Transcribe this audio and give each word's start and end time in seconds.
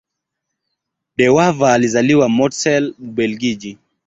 De 1.17 1.29
Wever 1.29 1.69
alizaliwa 1.73 2.29
Mortsel, 2.29 2.93
Ubelgiji. 2.99 3.77